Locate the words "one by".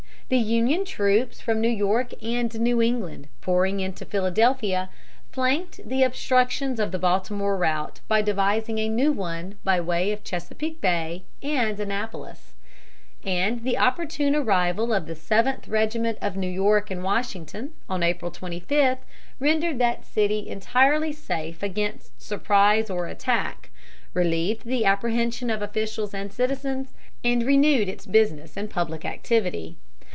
9.11-9.81